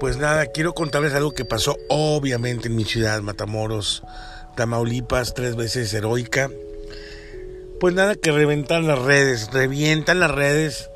[0.00, 4.02] Pues nada, quiero contarles algo que pasó obviamente en mi ciudad, Matamoros,
[4.54, 6.50] Tamaulipas, tres veces heroica.
[7.78, 10.90] Pues nada, que reventan las redes, revientan las redes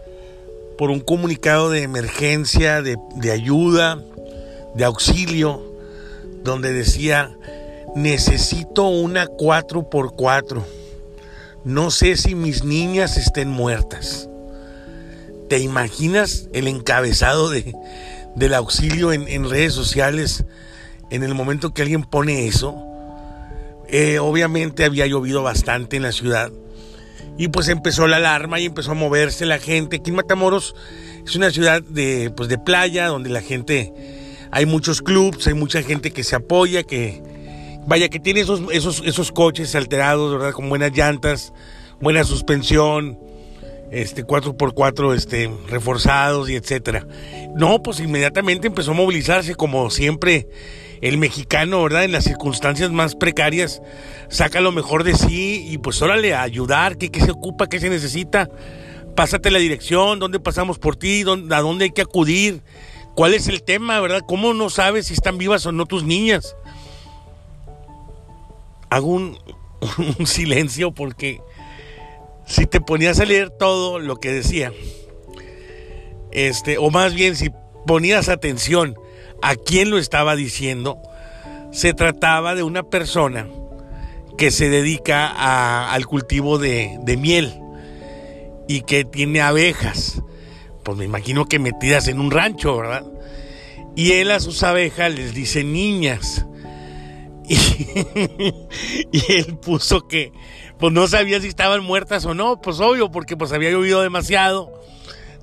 [0.79, 2.97] por un comunicado de emergencia, de,
[3.31, 4.03] ayuda,
[4.75, 5.63] de auxilio,
[6.43, 7.37] donde decía,
[7.95, 10.65] necesito una 4x4.
[11.65, 14.30] No sé si mis niñas estén muertas.
[15.51, 17.75] ¿Te imaginas el encabezado de,
[18.37, 20.45] del auxilio en, redes sociales
[21.11, 22.77] en el momento que alguien pone eso?
[23.89, 26.53] Eh, obviamente había llovido bastante en la ciudad.
[27.37, 29.97] Y pues empezó la alarma y empezó a moverse la gente.
[29.97, 30.77] Aquí en Matamoros
[31.27, 33.93] es una ciudad de, pues de playa, donde la gente,
[34.53, 37.25] hay muchos clubs, hay mucha gente que se apoya, que,
[37.89, 40.53] vaya, que tiene esos, esos, esos coches alterados, ¿verdad?
[40.53, 41.53] Con buenas llantas,
[42.01, 43.19] buena suspensión,
[43.91, 47.07] este 4x4 este, reforzados y etcétera.
[47.55, 50.49] No, pues inmediatamente empezó a movilizarse como siempre
[51.01, 52.05] el mexicano, ¿verdad?
[52.05, 53.83] En las circunstancias más precarias,
[54.29, 57.81] saca lo mejor de sí y pues órale, a ayudar, ¿qué, qué se ocupa, qué
[57.81, 58.49] se necesita?
[59.17, 62.63] Pásate la dirección, dónde pasamos por ti, ¿Dónde, a dónde hay que acudir,
[63.15, 64.23] cuál es el tema, ¿verdad?
[64.27, 66.55] ¿Cómo no sabes si están vivas o no tus niñas?
[68.91, 69.39] Hago un,
[70.19, 71.41] un silencio porque
[72.51, 74.73] si te ponías a leer todo lo que decía,
[76.33, 77.51] este, o más bien si
[77.87, 78.97] ponías atención
[79.41, 80.99] a quién lo estaba diciendo,
[81.71, 83.47] se trataba de una persona
[84.37, 87.55] que se dedica al cultivo de, de miel
[88.67, 90.21] y que tiene abejas,
[90.83, 93.05] pues me imagino que metidas en un rancho, ¿verdad?
[93.95, 96.47] Y él a sus abejas les dice niñas.
[99.13, 100.33] Y, él puso que
[100.81, 104.73] pues no sabía si estaban muertas o no, pues obvio, porque pues había llovido demasiado,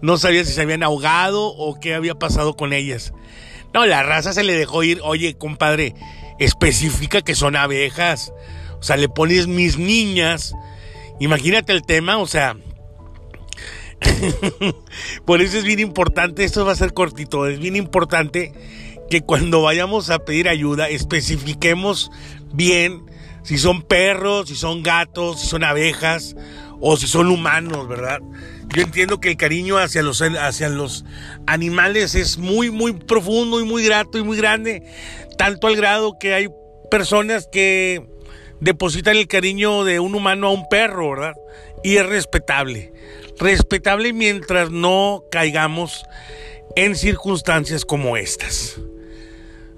[0.02, 3.14] no sabía si se habían ahogado o qué había pasado con ellas.
[3.74, 5.94] No, la raza se le dejó ir, oye, compadre,
[6.40, 8.34] especifica que son abejas,
[8.80, 10.56] o sea, le pones mis niñas,
[11.20, 12.58] imagínate el tema, o sea,
[15.26, 18.54] por eso es bien importante, esto va a ser cortito, es bien importante
[19.10, 22.12] que cuando vayamos a pedir ayuda especifiquemos
[22.54, 23.04] bien
[23.48, 26.36] si son perros, si son gatos, si son abejas
[26.82, 28.20] o si son humanos, ¿verdad?
[28.76, 31.06] Yo entiendo que el cariño hacia los, hacia los
[31.46, 34.84] animales es muy, muy profundo y muy grato y muy grande,
[35.38, 36.50] tanto al grado que hay
[36.92, 38.06] personas que
[38.60, 41.36] depositan el cariño de un humano a un perro, ¿verdad?
[41.86, 42.92] Y es respetable.
[43.40, 46.04] Respetable mientras no caigamos
[46.76, 48.78] en circunstancias como estas.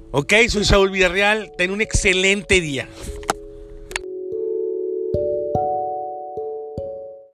[0.09, 1.51] Ok, soy Saúl Villarreal.
[1.55, 2.89] Ten un excelente día.